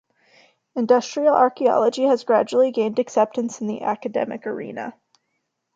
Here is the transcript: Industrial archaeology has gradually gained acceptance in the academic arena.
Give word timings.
Industrial 0.73 1.31
archaeology 1.35 2.05
has 2.05 2.23
gradually 2.23 2.71
gained 2.71 2.97
acceptance 2.97 3.61
in 3.61 3.67
the 3.67 3.83
academic 3.83 4.47
arena. 4.47 4.95